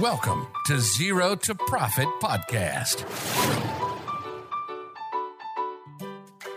[0.00, 2.96] Welcome to Zero to Profit Podcast.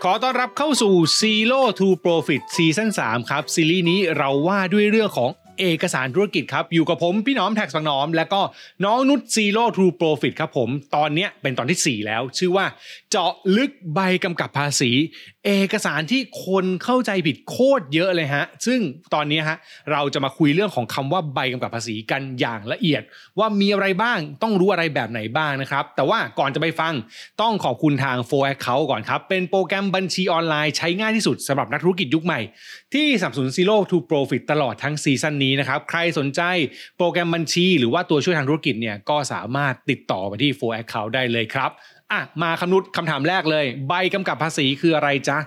[0.02, 5.30] ขอต้อนรับเข้าสู่ Zero to Profit ซีซั่น3ครับ ซีรีส์นี้เราว่าด้วยเรื่องของ
[5.60, 8.40] เอกสารธุรกิจครับ อยู่กับผมพี่น้อมแท็กสังหนอม และก็
[8.84, 12.66] น้องนุช Zero to Profit ครับผม ตอนเนี้ยเป็นตอนที่ 4 แล้ว ชื่อว่า
[13.10, 14.90] เจาะลึกใบกำกับภาษี
[15.46, 18.80] เอกสารที่คนเข้าใจผิดโคตรเยอะเลยฮะ ซึ่ง
[19.14, 19.58] ตอนนี้ฮะ
[19.92, 23.02] เราจะมาคุยเรื่องของคำว่าใบกำกับภาษีกันอย่างละเอียด
[23.38, 26.92] ว่ามีอะไรบ้างต้องรู้อะไรแบบไหนบ้างนะครับ แต่ว่าก่อนจะไปฟัง
[27.40, 32.40] ต้องขอบคุณทาง4 Account ก่อนครับ เป็นโปรแกรมบัญชีออนไลน์ใช้ง่ายที่สุดสำหรับนักธุรกิจยุคใหม่
[32.94, 36.40] ที่สับสนุน Zero to Profit ตลอดทั้งซีซั่นนี้นะครับ ใครสนใจ
[36.98, 41.72] โปรแกรมบัญชี หรือว่าตัวช่วยทางธุรกิจเนี่ยก็สามารถติดต่อมาที่4 Account ได้เลยครับ
[42.12, 45.38] อะมาคำนุษคำถามแรกเลย ใบกำกับภาษีคืออะไรจ๊ะ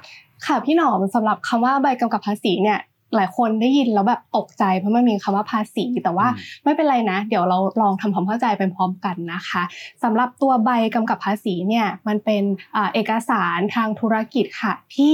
[0.45, 2.79] ค่ะพี่หนอมสำหรับคำว่าใบกำกับภาษีเนี่ย
[3.17, 9.63] หลายคนได้ยินแล้วแบบตกใจเพราะมันมีคำว่าภาษีแต่ว่าอืมไม่เป็นไรนะ เดี๋ยวเราลองทำความเข้าใจไปพร้อมกันนะคะ
[10.03, 12.43] สำหรับตัวใบกำกับภาษีเนี่ยมันเป็น
[12.75, 15.13] อ่าเอกสารทางธุรกิจค่ะ ที่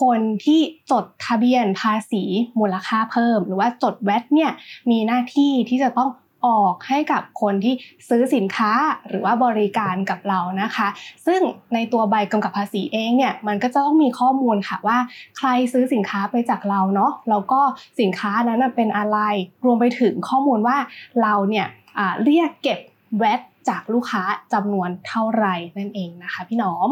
[0.00, 2.22] คนที่จดทะเบียนภาษี
[2.60, 4.50] มูลค่าเพิ่ม หรือว่าจดแวดเนี่ย
[4.90, 6.10] มีหน้าที่ที่จะต้อง
[6.46, 7.74] ออกให้กับคนที่
[8.08, 8.72] ซื้อสินค้า
[9.08, 10.88] หรือว่าบริการกับเรานะคะ
[11.26, 11.40] ซึ่ง
[11.74, 14.98] ในตัวใบกำกับภาษีเองเนี่ยมันก็จะต้องมีข้อมูลค่ะว่า
[15.38, 17.60] ใครซื้อสินค้าไปจากเราเนาะแล้วก็
[18.00, 19.18] สินค้านั้นนะเป็นอะไร
[19.64, 20.76] รวมไปถึงข้อมูลว่า
[21.22, 21.66] เราเนี่ย
[21.98, 22.78] อ่าเรียกเก็บ
[23.18, 26.90] แวตจากลูกค้าจำนวนเท่าไหร่นั่นเองนะคะ พี่หนอม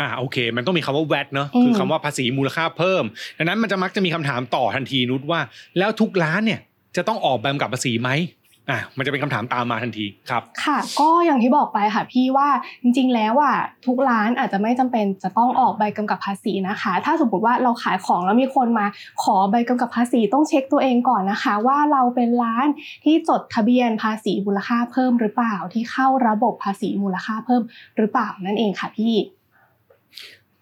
[0.00, 3.04] อ่าโอเค มันต้องมีคำว่า VAT เนอะอืมคือคำว่าภาษีมูลค่าเพิ่ม
[3.38, 5.40] ดังนั้นมันจะมักจะมีคำถามต่อทันทีนุชว่า
[5.78, 6.60] แล้วทุกร้านเนี่ย
[6.96, 8.10] จะต้องออกใบกำกับภาษีไหม
[8.70, 12.48] อ่ามันจะเป็นคำถามตามมาทันทีครับ ค่ะ ก็อย่างที่บอกไปค่ะพี่ว่า
[12.82, 18.86] จริง ๆ แล้วอะทุกร้านอาจจะไม่จำเป็นจะต้องออกใบกำกับภาษีนะคะ ถ้าสมมติว่าเราขายของแล้วมีคนมา
[19.22, 22.66] ขอใบกำกับภาษีต้องเช็คตัวเองก่อนนะคะ ว่าเราเป็นร้าน
[23.04, 27.62] ที่จดทะเบียนภาษีมูลค่าเพิ่มหรือเปล่าที่เข้าระบบภาษีมูลค่าเพิ่ม
[27.96, 29.14] หรือเปล่านั่นเองค่ะพี่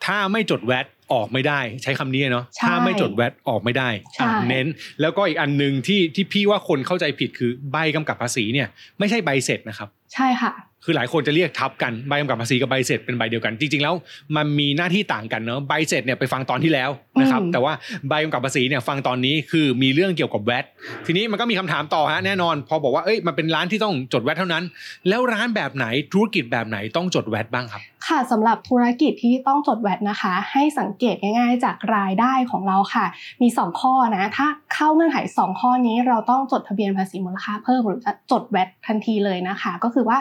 [0.05, 4.67] ถ้าไม่จดแวด ออกไม่ได้ ใช้คำนี้เนาะใช่ถ้าไม่จดแวดออกไม่ได้ใช่อะเน้น
[5.01, 8.69] แล้วก็อีกอันหนึ่งที่ที่พี่ว่าคนเข้าใจผิดคือใบกำกับภาษีเนี่ย
[8.99, 10.53] ไม่ใช่ใบเสร็จนะครับ ใช่ค่ะ
[10.85, 13.95] คือหลายคนจะเรียกทับกันใบกำกับภาษีกับใบเสร็จเป็นใบเดียวกัน จริง ๆ แล้ว
[14.37, 16.91] มันมีหน้าที่ต่างกันเนอะใบเสร็จเนี่ยไปฟังตอนที่แล้ว
[17.21, 17.73] นะครับอืมแต่ว่า
[18.09, 20.65] ใบกำกับภาษีเนี่ยฟังตอนนี้คือมีเรื่องเกี่ยวกับแวด
[21.07, 24.65] ทีนี้มันก็มีคำถามต่อฮะแน่นอน พอบอกว่าเอ้ยมันเป็นร้านที่ต้องจดแวดเท่านั้น
[25.09, 33.07] แล้วร้านแบบไหนธุรกิจแบบไหนต้องจดแวดบ้างครับ ค่ะสำหรับธุรกิจที่ต้องจดแวดนะคะ ให้สังเกตง่าย ๆ จากรายได้ของเราค่ะ
[33.43, 40.19] มี 2 ข้อนะถ้าเข้าเงื่อนไข2 ข้อนี้เราต้องจดทะเบียนภาษีมูลค่าเพิ่มหรือจะจดแวดทันทีเลยนะคะ ก็คือว่า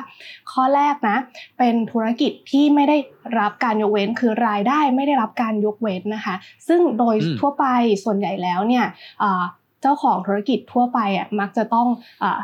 [0.52, 1.18] ข้อแรกนะ
[1.58, 2.98] เป็นธุรกิจที่ไม่ได้
[3.40, 6.36] รับการยกเว้นคือรายได้ไม่ได้รับการยกเว้นนะคะ
[6.68, 7.66] ซึ่งโดยอืมทั่วไป
[8.04, 8.86] ส่วนใหญ่แล้วเนี่ย
[9.20, 9.44] เอ่อ
[9.82, 11.88] เจ้าของธุรกิจทั่วไปอะมักจะต้อง
[12.22, 12.40] เอ่อ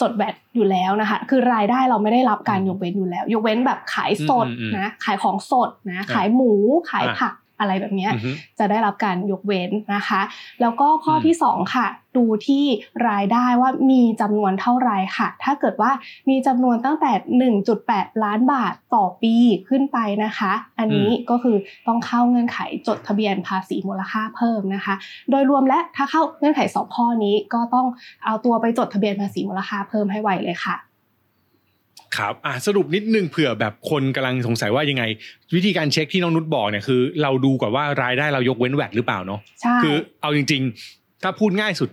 [0.00, 6.52] จดแวดอยู่แล้วนะคะ คือรายได้เราไม่ได้รับการยกเว้นอยู่แล้ว ยกเว้นแบบขายสดอืมอืมนะขายของสดนะอ่าขายหมู
[6.90, 10.20] ขายอ่าผัก อะไรแบบเนี้ยอือฮึจะได้รับการยกเว้นนะคะ
[10.60, 11.86] แล้วก็ข้ออมที่สองค่ะ
[12.16, 12.64] ดูที่
[13.08, 15.90] รายได้ว่ามีจำนวนเท่าไหรค่ะ ถ้าเกิดว่า
[16.28, 19.34] มีจำนวนตั้งแต่ 1.8 ล้านบาทต่อปี
[19.68, 21.56] ขึ้นไปนะคะ อันนี้ก็คือ
[21.86, 22.58] ต้องเข้าเงื่อนไข
[22.88, 24.94] จดทะเบียนภาษีมูลค่าเพิ่มนะคะ
[25.30, 27.86] โดยรวมและถ้าเข้าเงื่อนไขสองข้อนี้ก็ต้อง
[28.24, 30.76] เอาตัวไปจดทะเบียนภาษีมูลค่าเพิ่มให้ไวเลยค่ะ
[32.16, 35.04] ครับอะสรุปนิดนึงเผื่อแบบคนกำลังสงสัยว่ายังไง
[35.54, 41.88] วิธีการเช็คที่น้องนุชบอกเนี่ยคือ เราดูก่อนว่ารายได้เรายกเว้นแวดหรือเปล่าเนาะใช่คือเอาจริง ๆ ถ้าพูดง่ายสุด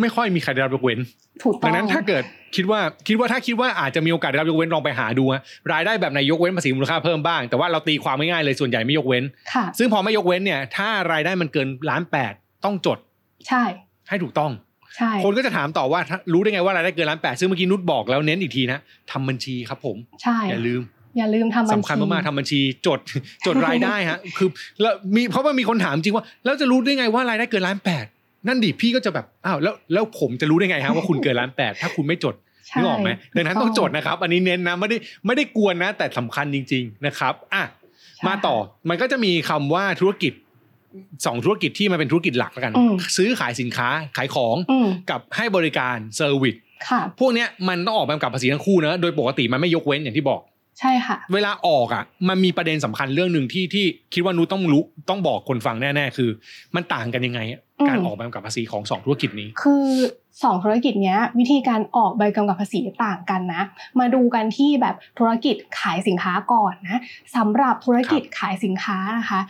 [0.00, 0.98] ไม่ค่อยมีใครได้รับยกเว้น
[1.44, 2.24] ถูกต้ดัองงนั้นถ้าเกิด
[2.56, 12.32] คิดว่าคิดว่าถ้าคิดว่าอาจจะมีโอกาสได้รับยกเว้นลองไปหาดูฮะรายได้แบบไหนยกเว้นภาษีมูลค่าเพิ่มบ้าง แต่ว่าเราตีความไม่ง่ายเลยส่วนใหญ่ไม่ยกเว้นค่ะซึ่งพอไม่ยกเว้นเนี่ย ถ้ารายได้มันเกินล้านแปด
[12.64, 12.98] ต้องจด
[13.48, 13.64] ใช่
[14.08, 14.63] ให้ถูกต้องใช่
[15.24, 18.78] คนก็จะถามต่อว่าถ้ารู้ได้ไงว่ารายได้เกินล้านแปดซึ่งเมื่อกี้นุชบอกแล้วเน้นอีกทีนะ
[19.12, 20.82] ทำบัญชีครับผมใช่อย่าลืม
[21.18, 23.00] อย่าลืมทำบัญชีสำคัญมากๆทำบัญชีจด
[23.46, 24.48] จดรายได้ฮะคือ
[24.80, 28.04] แล้วมีเพราะว่ามีคนถามจริงว่าแล้วจะรู้ได้ไงว่ารายได้เกินล้านแปด
[28.46, 32.34] นั่นดิพี่ก็จะแบบอ้าวแล้วแล้วผมจะรู้ได้ไงฮะว่าคุณเกินล้านแปดถ้าคุณไม่จด
[32.66, 34.96] ใช่นึกออกไหมดังนั้นต้องจดนะครับ อันนี้เน้นนะไม่ได้
[35.26, 37.62] ไม่ได้กวนนะ แต่สำคัญจริง ๆนะครับอะ
[38.16, 38.56] ใช่มาต่อ
[38.88, 40.32] มันก็จะมีคำว่าธุรกิจ
[41.26, 46.56] สองธุรกิจที่มันเป็นธุรกิจหลักแล้วกันอืมซื้อขายสินค้าขายของอืมกับให้บริการ service
[46.88, 50.40] ค่ะพวกเนี้ยมันต้องออกใบกำกับภาษีทั้งคู่นะโดยปกติมันไม่ยกเว้นอย่างที่บอก
[50.80, 56.30] ใช่ค่ะ เวลาออกอะ มันมีประเด็นสำคัญเรื่องหนึ่งที่ที่คิดว่านุชต้องรู้ต้องบอกคนฟังแน่ๆคือ
[56.74, 59.86] มันต่างกันยังไงอะอืมการออกใบกำกับภาษีของสองธุรกิจนี้ คือ
[60.42, 63.62] สองธุรกิจเนี้ยวิธีการออกใบกำกับภาษีต่างกันนะ
[63.98, 67.00] มาดูกันที่แบบธุรกิจขายสินค้าก่อนนะ
[67.36, 69.40] สำหรับธุรกิจขายสินค้านะคะ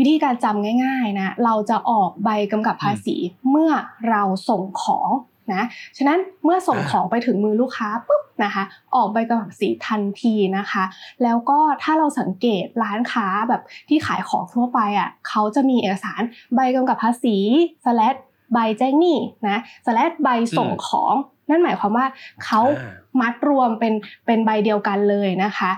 [0.00, 3.16] วิธีการจำง่ายๆนะเราจะออกใบกำกับภาษี
[3.50, 3.72] เมื่อ
[4.10, 5.10] เราส่งของ
[5.54, 5.64] นะ
[5.96, 8.64] ฉะนั้นเมื่อส่งของไปถึงมือลูกค้าปุ๊บนะคะ
[8.94, 10.84] ออกใบกำกับภาษีทันทีนะคะ
[11.22, 16.22] แล้วก็ถ้าเราสังเกตร้านค้าแบบที่ขายของทั่วไปอะเขาจะมีเอกสาร
[16.54, 17.36] ใบกำกับภาษี
[17.84, 18.16] สแลด
[18.52, 19.18] ใบแจ้งหนี้
[19.48, 21.14] นะสแลดใบส่งของ
[21.48, 22.06] นั่นหมายความว่า
[22.44, 23.94] เขาอ่ามัดรวมเป็น
[24.26, 25.70] เป็นใบเดียวกันเลยนะคะ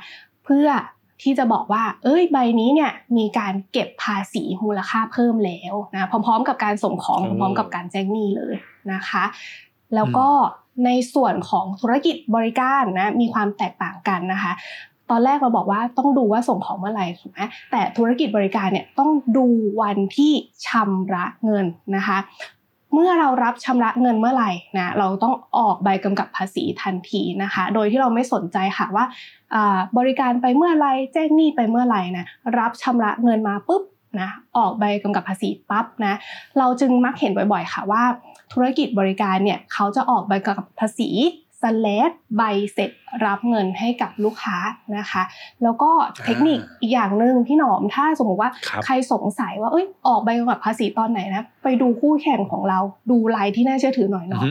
[0.44, 0.66] เพื่อ
[1.22, 8.54] ที่จะบอกว่า เอ้ย ใบนี้เนี่ยมีการเก็บภาษีมูลค่าเพิ่มแล้วนะพร้อมๆ กับการส่งของโอ้พร้อมๆกับการแจ้งหนี้เลย
[8.92, 9.24] นะคะ
[9.94, 10.28] แล้วก็
[10.84, 14.52] ในส่วนของธุรกิจบริการนะมีความแตกต่างกันนะคะ
[15.10, 19.46] ตอนแรกเราบอกว่าต้องดูว่าส่งของเมื่อไหร่ถูกไหมแต่ธุรกิจบริการเนี่ยต้องดู
[19.80, 20.32] วันที่
[20.66, 21.66] ชำระเงิน
[21.96, 22.18] นะคะ
[22.94, 29.04] เมื่อเรารับชำระเงินเมื่อไหร่นะเราต้องออกใบกำกับภาษีทันทีนะคะ โดยที่เราไม่สนใจค่ะว่า
[29.98, 32.26] บริการไปเมื่อไหรแจ้งหนี้ไปเมื่อไหร่นะ
[32.58, 33.82] รับชำระเงินมาปุ๊บ
[34.20, 36.14] นะออกใบกำกับภาษีปั๊บนะ
[36.58, 38.02] เราจึงมักเห็นบ่อยๆ ค่ะว่า
[38.52, 41.08] ธุรกิจบริการเนี่ยเขาจะออกใบกำกับภาษี
[41.62, 42.42] สเลดใบ
[42.72, 42.90] เสร็จ
[43.26, 44.56] รับเงินให้กับลูกค้า
[44.98, 45.22] นะคะ
[45.62, 45.90] แล้วก็
[46.24, 52.78] เทคนิคอีกอย่างหนึ่งพี่หนอมถ้าสมมติว่าครับใครสงสัยว่าเอ้ยออกใบกำกับภาษีตอนไหนนะไปดูคู่แข่งของเรา
[53.10, 54.48] ดูไลน์ที่น่าเชื่อถือหน่อยอือเนาะฮึ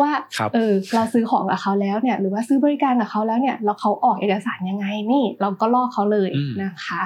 [0.00, 7.02] ว่าครับเออเราซื้อของกับเขาแล้วเนี่ยหรือว่าซื้อบริการกับเขาแล้วเนี่ยแล้วเขาออกเอกสารยังไงนี่ เราก็ลอกเขาเลยอืมนะคะ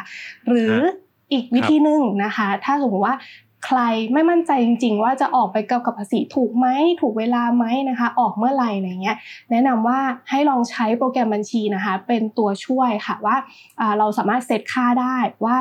[0.49, 0.93] หรือฮะ
[1.33, 3.15] อีกวิธีหนึ่งนะคะ ถ้าสมมติว่า
[3.65, 3.81] ใคร
[4.13, 6.67] ไม่มั่นใจจริง ๆ ว่าจะออกไปกำกับภาษีถูกไหม
[7.01, 9.17] ถูกเวลาไหมนะคะ ออกเมื่อไหร่อะไรเงี้ย
[9.51, 9.99] แนะนำว่า
[10.31, 13.37] ให้ลองใช้โปรแกรมบัญชีนะคะ เป็นตัวช่วยค่ะว่า
[13.99, 15.57] เราสามารถเซตค่าได้ว่า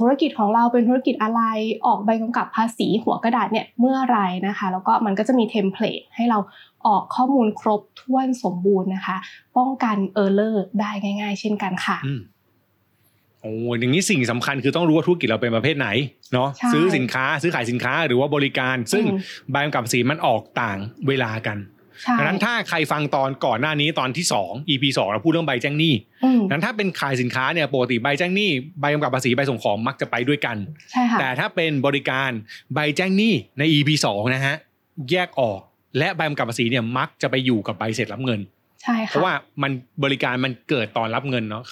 [0.00, 1.42] ธุรกิจของเราเป็นธุรกิจอะไร
[1.86, 6.38] ออกใบกำกับภาษีหัวกระดาษเนี่ยเมื่อไหรนะคะ แล้วก็มันก็จะมี template ให้เรา
[6.86, 9.16] ออกข้อมูลครบถ้วนสมบูรณ์นะคะ
[9.56, 11.96] ป้องกัน error ได้ง่าย ๆ เช่นกันค่ะ
[13.46, 15.88] อืมโอ้อย่างนี้สิ่งสำคัญคือต้องรู้ว่าธุรกิจเราเป็นประเภทไหน
[16.34, 19.20] เนาะใช่ซื้อสินค้าซื้อขายสินค้าหรือว่าบริการ ซึ่งอืม
[19.50, 20.78] ใบกำกับภาษีมันออกต่าง
[21.08, 21.58] เวลากัน
[22.02, 25.94] ใช่ดังนั้นถ้าใครฟังตอนก่อนหน้านี้ตอนที่ 2 EP 2เราพูดเรื่องใบแจ้งหนี้
[26.24, 28.50] อืมดังนั้นถ้าเป็นขายสินค้าเนี่ยปกติใบแจ้งหนี้
[28.80, 30.56] ใบกำกับภาษีใบส่งของมักจะไปด้วยกัน
[30.90, 32.30] ใช่ค่ะแต่ถ้าเป็นบริการ
[32.74, 34.56] ใบแจ้งหนี้ใน EP 2นะฮะ
[35.10, 35.60] แยกออก
[35.98, 38.40] และใบกำกับภาษีเนี่ยมักจะไปอยู่กับใบเสร็จรับเงิน
[38.82, 39.70] ใช่เพค่ะราะว่ามัน
[40.04, 41.62] บริการมันเกิดตอนรับเงินเนาะ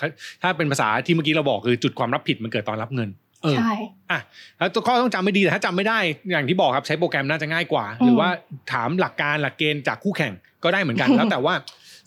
[0.43, 3.09] ถ้าเป็นภาษาที่เมื่อกี้เราบอกคือจุดความรับผิดมันเกิดตอนรับเงิน
[3.43, 3.73] เออใช่
[4.11, 4.21] อะ
[4.59, 5.99] แล้วตัวข้อต้องจำไม่ดีแต่ถ้าจำไม่ได้
[6.31, 8.29] อย่างที่บอกครับใช้โปรแกรมน่าจะง่ายกว่าอืมหรือว่า
[8.73, 10.33] ถามหลักการหลักเกณฑ์จากคู่แข่ง
[10.65, 11.55] ก็ได้เหมือนกันแล้วแต่ว่า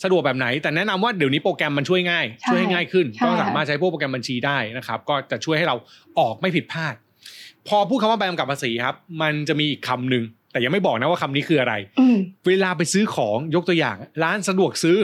[0.04, 5.76] สะดวกแบบไหน แต่แนะนำว่าเดี๋ยวนี้โปรแกรมมันช่วยง่ายใช่ช่วยให้ง่ายขึ้นใช่ก็สามารถใช้พวกโปรแกรมบัญชีได้นะครับ ก็จะช่วยให้เรา
[6.20, 6.96] ออกไม่ผิดพลาด
[7.68, 12.18] พอพูดคำว่าใบกำกับภาษีครับ มันจะมีอีกคำหนึ่ง แต่ยังไม่บอกนะว่าคำนี้คืออะไรอืม
[12.48, 14.98] เวลาไปซื้อของยกตัวอย่าง ร้านสะดวกซื้อ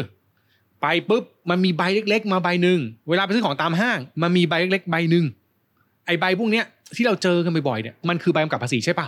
[0.82, 2.80] ไปปุ๊บมันมีใบเล็ก ๆ มาใบหนึ่ง
[3.10, 5.26] เวลาไปซื้อของตามห้าง มันมีใบเล็ก ๆ ใบหนึ่ง
[6.06, 9.08] ไอใบพวกเนี้ยที่เราเจอกันบ่อยๆเนี่ยมันคือใบกำกับภาษีใช่ป่ะ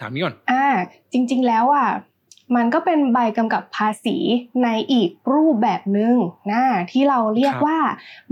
[0.00, 0.66] ถามนี้ก่อนอ่า
[1.12, 1.88] จริง ๆ แล้วอะ
[2.56, 4.16] มันก็เป็นใบกำกับภาษี
[4.64, 6.14] ในอีกรูปแบบหนึ่ง
[6.52, 7.78] นะที่เราเรียกครับว่า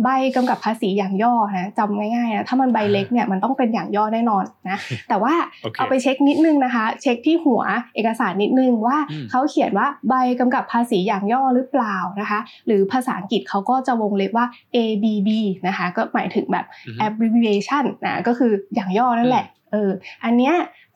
[0.02, 4.78] ใบกำกับภาษีอย่างย่อนะจำง่ายๆนะถ้ามันใบเล็กเนี่ยมันต้องเป็นอย่างย่อแน่นอนนะ
[5.08, 7.62] แต่ว่าโอเคเอาไปเช็คนิดนึงนะคะ เช็คที่หัว
[7.94, 14.46] เอกสารนิดนึงว่าอืมเขาเขียนว่าใบกำกับภาษีอย่างย่อหรือเปล่านะคะ หรือภาษาอังกฤษเขาก็จะวงเล็บว่า
[14.76, 15.28] ABB
[15.66, 19.90] นะคะก็หมายถึงแบบอือฮึ abbreviation นะก็คืออย่างย่อนั่นแหละเออ
[20.24, 20.54] อันเนี้ย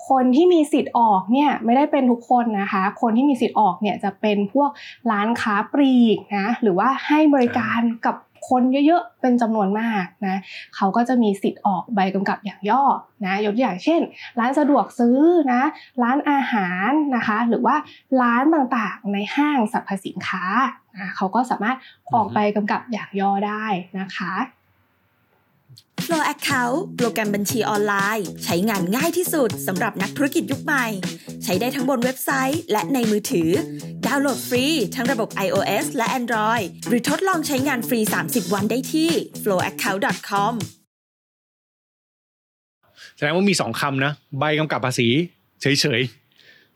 [0.09, 4.71] คนที่มีสิทธิ์ออกเนี่ยไม่ได้เป็นทุกคนนะคะ คนที่มีสิทธิ์ออกเนี่ยจะเป็นพวก
[5.11, 8.17] ร้านค้าปลีกนะหรือว่าให้บริการกับ
[8.49, 10.37] คนเยอะๆ เป็นจำนวนมากนะ
[10.77, 12.85] เขาก็จะมีสิทธิ์ออกใบกำกับอย่างย่อ
[13.25, 14.01] นะยกตัวอย่างเช่น
[14.39, 15.19] ร้านสะดวกซื้อ
[15.53, 15.63] นะ
[16.03, 17.77] ร้านอาหารนะคะ หรือว่า
[18.23, 20.45] ร้านต่างๆในห้างสรรพสินค้า
[20.97, 21.77] นะเขาก็สามารถ
[22.15, 23.67] ออกใบกำกับอย่างย่อได้
[23.99, 24.33] นะคะ
[26.05, 30.87] Flow Account โปรแกรมบัญชีออนไลน์ ใช้งานง่ายที่สุดสำหรับนักธุรกิจยุคใหม่
[31.45, 33.51] ใช้ได้ทั้งบนเว็บไซต์ และในมือถือ
[34.07, 39.11] ดาวน์โหลดฟรี ทั้งระบบ iOS และ Android หรือทดลองใช้งานฟรี 30 วันได้ที่
[39.43, 40.55] flowaccount.com
[43.17, 45.09] แสดงว่ามีสองคำนะ ใบกำกับภาษี
[45.61, 46.24] เฉยๆ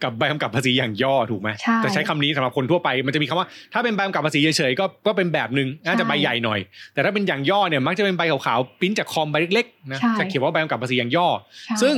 [0.02, 6.59] กับใบกำกับภาษีอย่างย่อถูกไหมใช่จะใช้คำนี้สำหรับคนทั่วไปมันจะมีคำว่าถ้าเป็นใบกำกับภาษีเฉยๆก็ก็เป็นแบบหนึ่งน่าจะใช่ใบใหญ่หน่อย
[6.95, 11.28] แต่ถ้าเป็นอย่างย่อเนี่ยมักจะเป็นใบขาวๆปริ้นจากคอมใบเล็กๆนะใช่จะเขียนว่าใบกำกับภาษีอย่างย่อ
[11.64, 11.95] ใช่ซึ่ง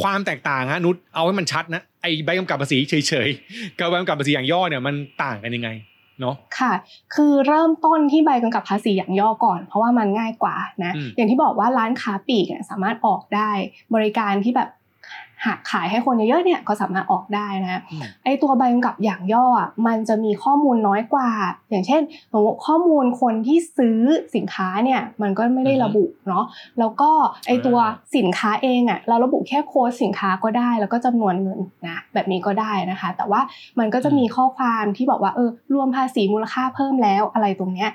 [0.00, 5.70] ความแตกต่างฮะนุชเอาให้มันชัดนะไอใบกำกับภาษีเฉยๆกับใบกำกับภาษีอย่างย่อเนี่ยมันต่างกันยังไง
[6.20, 6.72] เนาะค่ะ
[7.14, 13.50] คือเริ่มต้นที่ใบกำกับภาษีอย่างย่อก่อน เพราะว่ามันง่ายกว่านะอืมอย่างที่บอกว่าร้านค้าปลีกเนี่ยสามารถออกได้
[13.94, 14.68] บริการที่แบบ
[15.46, 21.30] หากขายให้คนเยอะๆเนี่ยก็สามารถออกได้นะอืมไอตัวใบกำกับอย่างย่ออะมันจะมีข้อมูลน้อยกว่า
[21.70, 22.02] อย่างเช่น
[22.32, 23.98] สมมติข้อมูลคนที่ซื้อ
[24.34, 26.44] สินค้าเนี่ยมันก็ไม่ได้ระบุเนาะ
[26.78, 27.10] แล้วก็
[27.46, 27.78] ไอตัว
[28.16, 33.40] สินค้าเองอะเราระบุแค่โค้ดสินค้าก็ได้ แล้วก็จำนวนเงินนะแบบนี้ก็ได้นะคะ แต่ว่า
[33.78, 37.90] มันก็จะมีข้อความที่บอกว่าเออรวมภาษีมูลค่าเพิ่มแล้วอะไรตรงเนี้ย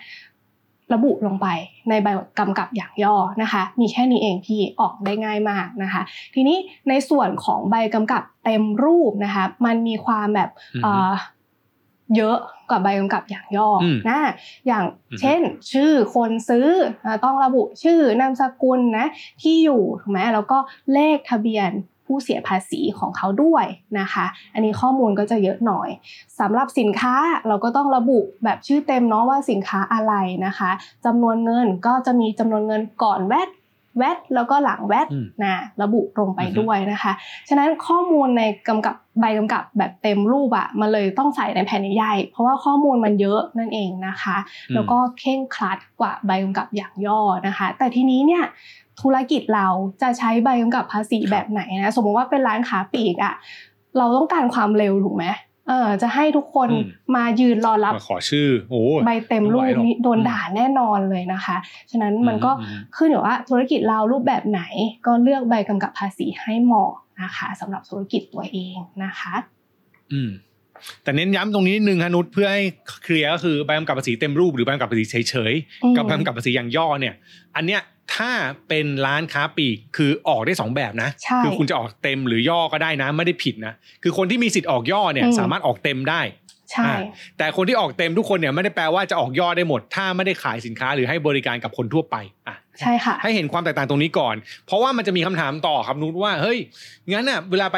[0.94, 1.48] ระบุลงไป
[1.90, 2.08] ในใบ
[2.40, 6.02] กำกับอย่างย่อนะคะ มีแค่นี้เองที่ออกได้ง่ายมากนะคะ
[6.34, 6.58] ทีนี้
[6.90, 11.14] ในส่วนของใบกำกับเต็มรูปนะคะ มันมีความแบบอือฮึเอ่อ
[12.16, 12.38] เยอะ
[12.70, 14.20] กว่าใบกำกับอย่างย่ออมนะ
[14.68, 16.68] อย่างอือฮึเช่น ชื่อคนซื้อ
[17.06, 19.06] อ่าต้องระบุชื่อนามสกุลนะ
[19.42, 20.58] ที่อยู่ถูกไหมแล้วก็
[20.94, 21.72] เลขทะเบียน
[22.06, 23.66] ผู้เสียภาษีของเขาด้วย
[24.00, 25.90] นะคะ อันนี้ข้อมูลก็จะเยอะหน่อย
[26.40, 27.16] สำหรับสินค้า
[27.48, 30.14] เราก็ต้องระบุแบบชื่อเต็มเนาะว่าสินค้าอะไร
[30.46, 30.72] นะคะ
[31.06, 33.50] จำนวนเงินก็จะมีจำนวนเงินก่อนแวด
[33.98, 37.14] แวดแล้วก็หลังแวดอืมนะระบุลงไปอือฮึด้วยนะคะ
[37.50, 44.38] ฉะนั้นข้อมูลในกำกับใบกำกับแบบเต็มรูปอะมันเลยต้องใส่ในแผ่นใหญ่ๆเพราะว่าข้อมูลมันเยอะนั่นเองนะคะ
[44.74, 48.44] แล้วก็เข่งครัดกว่าใบกำกับอย่างย่อนะคะ แต่ทีนี้เนี่ย
[49.02, 49.68] ธุรกิจเรา
[50.02, 53.34] จะใช้ใบกำกับภาษีแบบไหนนะสมมติว่าเป็นร้านค้าปลีกอะ
[53.98, 55.26] เราต้องการความเร็วถูกไหม
[55.68, 61.58] เออจะให้ทุกคนอืมมายืนรอรับมาขอชื่อโอ้ใบเต็มรูปไม่ไหวหรอกนี้โดนด่าแน่นอนเลยนะคะ
[61.92, 64.62] ฉะนั้นมันก็อืมขึ้นอยู่ว่าธุรกิจเรารูปแบบไหน
[65.06, 66.92] ก็เลือกใบกำกับภาษีให้เหมาะ
[67.22, 69.34] นะคะสำหรับธุรกิจตัวเองนะคะ
[70.14, 70.32] อืม
[71.04, 72.64] แต่เน้นย้ำตรงนี้นิดนึงฮะนุชเพื่อให้
[73.04, 75.54] เคลียร์ก็คือใบกำกับภาษีเต็มรูปหรือใบกำกับภาษีเฉย
[75.84, 77.14] อืมๆกับใบกำกับภาษีอย่างย่อเนี่ย
[77.56, 77.82] อันเนี้ย
[78.16, 78.32] ถ้า
[78.68, 86.22] เป็นร้านค้าปลีกคือออกได้สองแบบนะใช่คือคุณจะออกเต็มหรือย่อก็ได้นะ ไม่ได้ผิดนะ คือคนที่มีสิทธิ์ออกย่อเนี่ยอืมสามารถออกเต็มได้
[86.72, 86.98] ใช่อ่า
[87.38, 92.16] แต่คนที่ออกเต็มทุกคนเนี่ยไม่ได้แปลว่าจะออกย่อได้หมด ถ้าไม่ได้ขายสินค้าหรือให้บริการกับคนทั่วไป
[92.48, 96.60] อะใช่ค่ะให้เห็นความแตกต่างตรงนี้ก่อน เพราะว่ามันจะมีคำถามต่อครับนุชว่าเฮ้ย
[97.12, 97.78] งั้นน่ะเวลาไป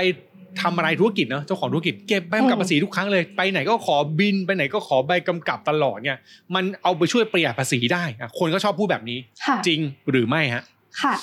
[0.61, 6.17] ทำอะไรธุรกิจเนาะเจ้าของธุรกิจเก็บใบกำกับอืมภาษีทุกครั้งเลยไปไหนก็ขอบินไปไหนก็ขอใบกำกับตลอดเนี่ย
[6.55, 10.63] มันเอาไปช่วยประหยัดภาษีได้อะคนก็ชอบพูดแบบนี้ค่ะจริงหรือไม่ฮะ
[11.01, 11.15] ค่ะ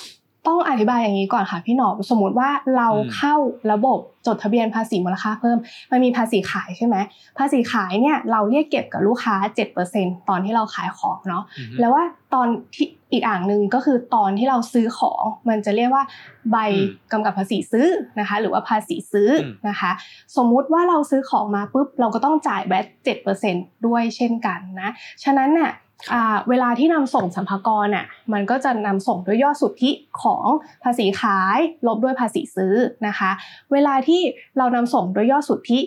[0.49, 3.35] ต้องอธิบายอย่างนี้ก่อนค่ะพี่หนอมสมมติว่าเราอืมเข้า
[3.71, 5.57] ระบบจดทะเบียนภาษีมูลค่าเพิ่ม
[5.91, 6.95] มันมีภาษีขายใช่ไหม
[7.37, 9.35] ภาษีขายเนี่ยเราเรียกเก็บกับลูกค้า
[9.81, 12.03] 7%ตอนที่เราขายของเนาะอือฮึแล้วว่า
[12.33, 16.03] ตอนที่ อีกอ่างหนึ่งก็คือตอนที่เราซื้อของมันจะเรียกว่า
[16.51, 17.87] ใบอืมกำกับภาษีซื้อ
[18.19, 19.91] นะคะ หรือว่าภาษีซื้ออมนะคะ
[20.37, 22.85] สมมุติว่าเราซื้อของมาปุ๊บเราก็ต้องจ่ายแบต
[23.35, 24.89] 7%ด้วยเช่นกันนะ
[25.23, 25.71] ฉะนั้นน่ะ
[26.13, 29.91] อ่าเวลาที่นำส่งสัมภากรน่ะมันก็จะนำส่งด้วยยอดสุทธิ
[30.23, 30.45] ของ
[30.83, 32.75] ภาษีขายลบด้วยภาษีซื้อ
[33.07, 33.31] นะคะ
[33.71, 34.21] เวลาที่
[34.57, 35.79] เรานำส่งด้วยยอดสุทธิ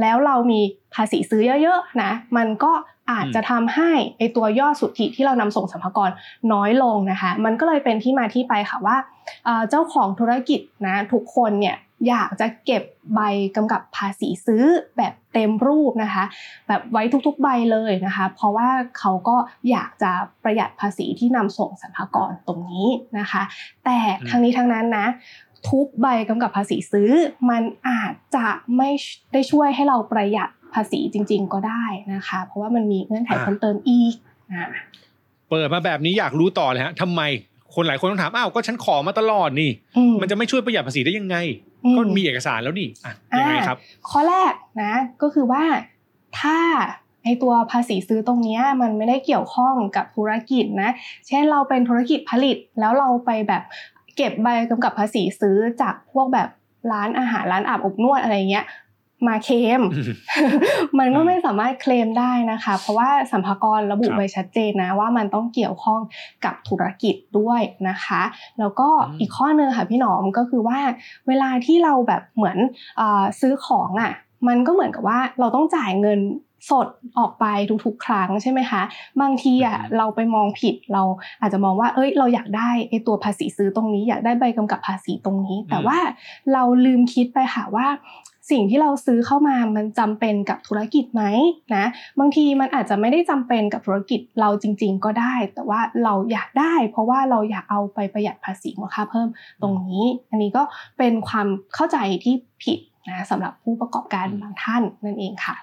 [0.00, 0.60] แล้วเรามี
[0.94, 2.72] ภาษีซื้อเยอะๆนะ มันก็
[3.10, 6.10] อาจจะทำให้ไอตัวยอดสุทธิที่เรานำส่งสัมภากร
[6.52, 8.96] น้อยลงนะคะ มันก็เลยเป็นที่มาที่ไปค่ะว่า
[9.44, 11.76] เอ่อเจ้าของธุรกิจนะทุกคนเนี่ย
[12.08, 12.82] อยากจะเก็บ
[13.14, 13.20] ใบ
[13.56, 14.64] กำกับภาษีซื้อ
[14.96, 16.24] แบบเต็มรูปนะคะ
[16.68, 18.68] แบบไว้ทุกๆใบเลยนะคะ เพราะว่า
[18.98, 19.36] เขาก็
[19.70, 20.10] อยากจะ
[20.44, 23.42] ประหยัดภาษีที่นำส่งสรรพากรตรงนี้นะคะ
[23.84, 25.06] แต่อืมทั้งนี้ทั้งนั้นนะ
[25.68, 27.10] ทุกใบกำกับภาษีซื้อ
[27.50, 28.46] มันอาจจะ
[28.76, 28.90] ไม่
[29.32, 34.14] ได้ช่วยให้เราประหยัด ภาษีจริง ๆ ก็ได้นะคะ เพราะว่ามันมีเงื่อนไขเพิ่มเติมอีก
[34.52, 34.64] อ่า
[35.50, 37.22] เปิดมาแบบนี้อยากรู้ต่อเลยฮะทำไม
[37.74, 41.36] คนหลายคนต้องถามอ้าวก็ฉันขอมาตลอดนี่อืมันจะไม่ช่วยประหยัดภาษีได้ยังไง
[41.84, 43.76] อืก็มีเอกสารแล้วนี่อะยังไงครับ
[44.10, 44.52] ข้อแรก
[44.82, 45.64] นะ ก็คือว่า
[46.40, 46.58] ถ้า
[47.24, 50.90] ไอตัวภาษีซื้อตรงเนี้ยมันไม่ได้เกี่ยวข้องกับธุรกิจนะ
[51.28, 53.62] เช่นเราเป็นธุรกิจผลิตแล้วเราไปแบบ
[54.16, 56.48] เก็บใบกำกับภาษีซื้อจากพวกแบบ
[56.92, 58.64] ร้านอาหารร้านอาบอบนวดอะไรเงี้ย
[59.28, 60.12] มาเคลมอืม
[60.98, 66.00] มันก็ไม่สามารถเคลมได้นะคะ เพราะว่าสัมภากรระบุครับไว้ชัดเจนนะว่ามันต้องเกี่ยวข้อง
[66.44, 68.22] กับธุรกิจด้วยนะคะ
[68.58, 70.78] แล้วก็อืมอีกข้อหนึงค่ะพี่หนอมก็คือว่า
[71.28, 72.58] เวลาที่เราแบบเหมือน
[72.96, 74.12] เออซื้อของอะ
[74.48, 76.20] มันก็เหมือนกับว่าเราต้องจ่ายเงิน
[76.70, 76.88] สด
[77.18, 77.46] ออกไป
[77.84, 78.82] ทุกๆ ครั้งใช่ไหมคะ
[79.20, 81.02] บางทีอะอืมเราไปมองผิดเรา
[81.40, 85.98] อาจจะมองว่า เอ้ย เราอยากได้ไอ้ตัวภาษีซื้อตรงนี้ อยากได้ใบกำกับภาษีตรงนี้ แต่ว่า
[86.52, 87.86] เราลืมคิดไปค่ะว่า
[88.50, 91.22] สิ่งที่เราซื้อเข้ามามันจำเป็นกับธุรกิจไหม
[91.74, 91.86] นะ
[92.18, 99.28] บางทีมันอาจจะไม่ได้จำเป็นกับธุรกิจเราจริง ๆ ก็ได้ แต่ว่าเราอยากได้ เพราะว่าเราอยากเอาไปประหยัดภาษีมูลค่าเพิ่ม
[99.62, 100.62] ตรงนี้ อันนี้ก็
[100.98, 105.56] เป็นความเข้าใจที่ผิดนะสำหรับผู้ประกอบการบางท่านนั่นเองค่ะ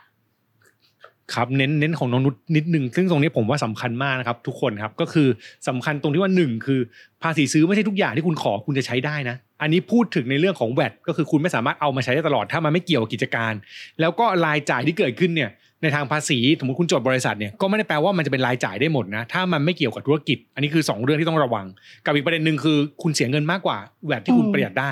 [1.36, 5.28] ครับเน้นเน้นของน้องนุชนิดนึงซึ่งตรงนี้ผมว่าสำคัญมากนะครับ ทุกคนครับก็คือ
[5.68, 6.80] สำคัญตรงที่ว่าหนึ่งคือ
[7.24, 13.54] ภาษีซื้อไม่ใช่ทุกอย่างที่คุณขอคุณจะใช้ได้นะ อันนี้พูดถึงในเรื่องของแวดก็คือคุณไม่สามารถเอามาใช้ได้ตลอดถ้ามันไม่เกี่ยวกับกิจการ
[14.00, 15.52] แล้วก็รายจ่ายที่เกิดขึ้นเนี่ย
[15.84, 21.66] ในทางภาษีสมมติคุณจดบริษัทเนี่ยก็ไม่ได้แปลว่ามันจะเป็นรายจ่ายได้หมดนะถ้ามันไม่เกี่ยวกับธุรกิจ อันนี้คือสองเรื่องที่ต้องระวัง
[22.06, 24.92] กับอีกประเด็นหนึ่งคือ คุณเสียเงินมากกว่าแวดที่คุณประหยัดได้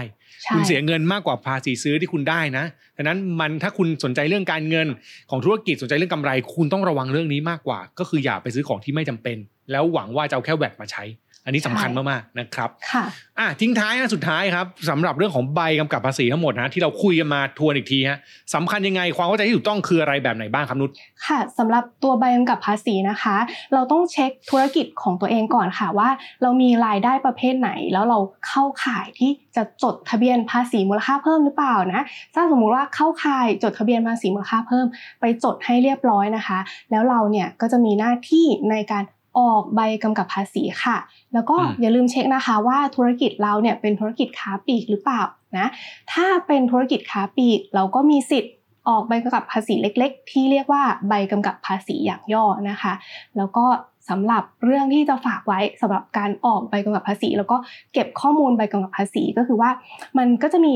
[0.53, 2.65] คุณเสียเงินมากกว่าภาษีซื้อที่คุณได้นะ
[2.97, 4.87] ดังนั้นมันถ้าคุณสนใจเรื่องการเงิน
[5.29, 9.37] ของธุรกิจสนใจเรื่องกำไร คุณต้องระวังเรื่องนี้มากกว่า ก็คืออย่าไปซื้อของที่ไม่จำเป็น
[9.71, 11.03] แล้วหวังว่าจะเอาแค่แวดมาใช้
[11.45, 13.05] อันนี้สำคัญมากๆนะครับค่ะ
[13.39, 18.19] อะทิ้งท้ายนะสุดท้ายครับสำหรับเรื่องของใบกำกับภาษีทั้งหมดนะที่เราคุยกันมาทวนอีกทีฮะ
[18.55, 20.91] สำคัญยังไงความเข้าใจที่ถูกต้องคืออะไรแบบไหนบ้างครับนุช
[21.25, 23.37] ค่ะสำหรับตัวใบกำกับภาษีนะคะ
[23.73, 26.09] เราต้องเช็คธุรกิจของตัวเองก่อนค่ะว่า
[26.41, 32.03] เรามีรายได้ประเภทไหน แล้วเราเข้าข่ายที่จะจดทะเบียนภาษีมูลค่าเพิ่มหรือเปล่านะ
[32.35, 34.85] ถ้าสมมุติว่าเข้าข่ายจดทะเบียนภาษีมูลค่าเพิ่ม
[35.21, 36.59] ไปจดให้เรียบร้อยนะคะ
[36.91, 39.03] แล้วเราเนี่ยก็จะมีหน้าที่ในการ
[39.37, 40.97] ออกใบกำกับภาษีค่ะ
[41.33, 45.21] แล้วก็อืมอย่าลืมเช็คนะคะว่าธุรกิจเราเนี่ยเป็นธุรกิจค้าปลีกหรือเปล่า
[45.57, 45.67] นะ
[46.13, 48.53] ถ้าเป็นธุรกิจค้าปลีกเราก็มีสิทธิ์
[48.89, 52.93] ออกใบกำกับภาษีเล็ก ๆ ที่เรียกว่าใบกำกับภาษีอย่างย่อนะคะ
[53.37, 53.65] แล้วก็
[54.09, 57.57] สำหรับเรื่องที่จะฝากไว้สำหรับการออกใบกำกับภาษี แล้วก็
[57.93, 59.69] เก็บข้อมูลใบกำกับภาษีก็คือว่า
[60.17, 60.73] มันก็จะมี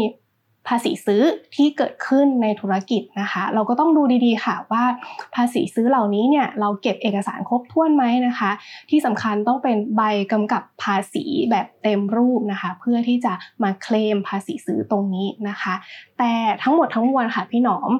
[0.67, 1.21] ภาษีซื้อ
[1.55, 4.83] ที่เกิดขึ้นในธุรกิจนะคะ เราก็ต้องดูดีๆค่ะว่า
[5.35, 8.51] ภาษีซื้อเหล่านี้เนี่ยเราเก็บเอกสารครบถ้วนไหมนะคะ
[8.89, 10.01] ที่สำคัญต้องเป็นใบ
[10.31, 15.73] กำกับภาษีแบบเต็มรูปนะคะ เพื่อที่จะมาเคลมภาษีซื้อตรงนี้นะคะ
[16.19, 17.91] แต่ทั้งหมดทั้งมวลค่ะพี่หนอม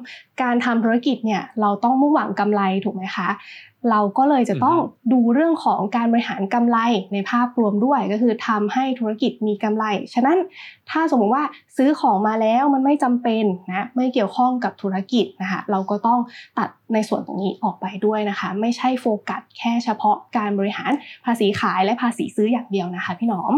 [0.42, 3.28] การทำธุรกิจเนี่ยเราต้องมุ่งหวังกำไรถูกไหมคะ
[3.90, 4.78] เราก็เลยจะต้อง
[5.12, 6.78] ดูเรื่องของการบริหารกำไร
[7.12, 10.38] ในภาพรวมด้วยก็คือทำให้ธุรกิจมีกำไร ฉะนั้น
[10.90, 11.44] ถ้าสมมติว่า
[11.76, 16.20] ซื้อของมาแล้วมันไม่จำเป็นนะไม่เกี่ยวข้องกับธุรกิจนะคะเราก็ต้อง
[16.58, 20.92] ตัดในส่วนตรงนี้ออกไปด้วยนะคะ ไม่ใช่โฟกัสแค่เฉพาะการบริหาร
[21.24, 23.54] ภาษีขายและภาษีซื้ออย่างเดียวนะคะ พี่หนอม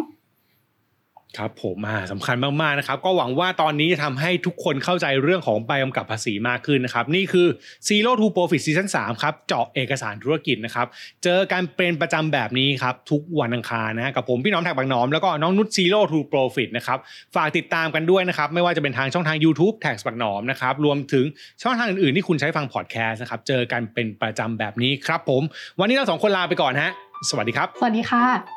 [1.39, 7.47] ครับผมอ่าสำคัญมากๆนะครับ ก็หวังว่าตอนนี้จะทำให้ทุกคนเข้าใจเรื่องของใบกำกับภาษีมากขึ้นนะครับ นี่คือ
[7.89, 10.87] Zero to Profit Season 3ครับ เจาะเอกสารธุรกิจนะครับ
[11.25, 16.99] เจอการเป็นประจำแบบนี้ครับ ทุกวันอังคารนะกับผมพี่น้องแท็กบางน้อม แล้วก็น้องนุช Zero to Profit นะครับ
[17.37, 21.25] ฝากติดตามกันด้วยนะครับ ไม่ว่าจะเป็นทางช่องทาง YouTube แท็กบางน้อมนะครับ รวมถึง
[21.63, 25.43] ช่องทางอื่นๆที่คุณใช้ฟังพอดแคสต์นะครับ เจอกันเป็นประจำแบบนี้ครับผม
[25.81, 26.91] วันนี้เราสองคนลาไปก่อนฮะ
[27.31, 28.56] สวัสดีครับ สวัสดีค่ะ